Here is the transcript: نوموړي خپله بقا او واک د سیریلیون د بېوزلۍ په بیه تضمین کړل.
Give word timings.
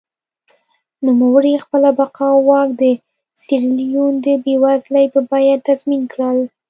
نوموړي 1.05 1.53
خپله 1.63 1.89
بقا 1.99 2.27
او 2.33 2.39
واک 2.49 2.69
د 2.81 2.83
سیریلیون 3.43 4.13
د 4.25 4.27
بېوزلۍ 4.43 5.05
په 5.13 5.19
بیه 5.29 5.55
تضمین 5.67 6.01
کړل. 6.13 6.39